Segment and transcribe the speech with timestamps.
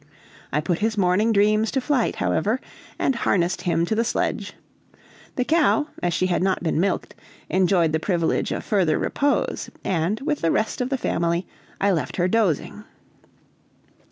[0.51, 2.59] I put his morning dreams to flight, however,
[2.97, 4.53] and harnessed him to the sledge;
[5.35, 7.13] the cow, as she had not been milked,
[7.51, 11.45] enjoyed the privilege of further repose, and, with the rest of the family,
[11.79, 12.83] I left her dozing.